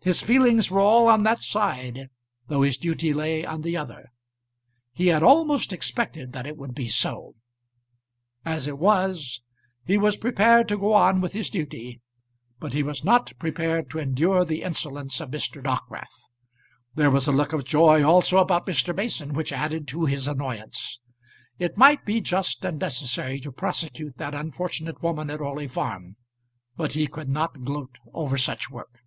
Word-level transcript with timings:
His 0.00 0.22
feelings 0.22 0.70
were 0.70 0.80
all 0.80 1.06
on 1.08 1.22
that 1.24 1.42
side, 1.42 2.08
though 2.46 2.62
his 2.62 2.78
duty 2.78 3.12
lay 3.12 3.44
on 3.44 3.60
the 3.60 3.76
other. 3.76 4.08
He 4.94 5.08
had 5.08 5.22
almost 5.22 5.70
expected 5.70 6.32
that 6.32 6.46
it 6.46 6.56
would 6.56 6.74
be 6.74 6.88
so. 6.88 7.34
As 8.42 8.66
it 8.66 8.78
was, 8.78 9.42
he 9.84 9.98
was 9.98 10.16
prepared 10.16 10.66
to 10.68 10.78
go 10.78 10.94
on 10.94 11.20
with 11.20 11.34
his 11.34 11.50
duty, 11.50 12.00
but 12.58 12.72
he 12.72 12.82
was 12.82 13.04
not 13.04 13.34
prepared 13.38 13.90
to 13.90 13.98
endure 13.98 14.46
the 14.46 14.62
insolence 14.62 15.20
of 15.20 15.30
Mr. 15.30 15.62
Dockwrath. 15.62 16.24
There 16.94 17.10
was 17.10 17.28
a 17.28 17.32
look 17.32 17.52
of 17.52 17.66
joy 17.66 18.02
also 18.02 18.38
about 18.38 18.66
Mr. 18.66 18.96
Mason 18.96 19.34
which 19.34 19.52
added 19.52 19.86
to 19.88 20.06
his 20.06 20.26
annoyance. 20.26 21.00
It 21.58 21.76
might 21.76 22.06
be 22.06 22.22
just 22.22 22.64
and 22.64 22.78
necessary 22.78 23.40
to 23.40 23.52
prosecute 23.52 24.16
that 24.16 24.34
unfortunate 24.34 25.02
woman 25.02 25.28
at 25.28 25.42
Orley 25.42 25.68
Farm, 25.68 26.16
but 26.78 26.92
he 26.92 27.06
could 27.08 27.28
not 27.28 27.62
gloat 27.62 27.98
over 28.14 28.38
such 28.38 28.70
work. 28.70 29.00